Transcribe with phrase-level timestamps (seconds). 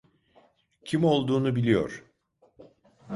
[0.85, 2.03] Kim olduğunu biliyor.